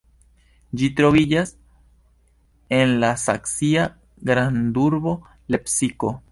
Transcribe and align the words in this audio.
Ĝi 0.79 0.87
troviĝas 0.99 1.51
en 2.79 2.95
la 3.05 3.11
saksia 3.27 3.87
grandurbo 4.33 5.17
Lepsiko. 5.57 6.15